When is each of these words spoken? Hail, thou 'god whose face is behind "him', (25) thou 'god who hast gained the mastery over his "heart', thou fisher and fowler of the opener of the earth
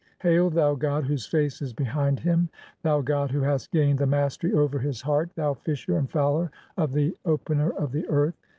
Hail, 0.21 0.49
thou 0.49 0.73
'god 0.73 1.03
whose 1.03 1.27
face 1.27 1.61
is 1.61 1.73
behind 1.73 2.21
"him', 2.21 2.49
(25) 2.81 2.81
thou 2.81 3.01
'god 3.01 3.29
who 3.29 3.41
hast 3.41 3.69
gained 3.69 3.99
the 3.99 4.07
mastery 4.07 4.51
over 4.51 4.79
his 4.79 4.99
"heart', 4.99 5.29
thou 5.35 5.53
fisher 5.53 5.95
and 5.95 6.09
fowler 6.09 6.49
of 6.75 6.91
the 6.91 7.15
opener 7.23 7.69
of 7.69 7.91
the 7.91 8.07
earth 8.09 8.33